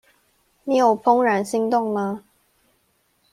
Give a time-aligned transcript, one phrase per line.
[0.63, 2.23] 你有怦然心動嗎？